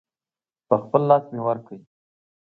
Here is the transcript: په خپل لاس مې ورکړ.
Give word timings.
په 0.67 0.75
خپل 0.83 1.01
لاس 1.09 1.23
مې 1.33 1.41
ورکړ. 1.47 1.77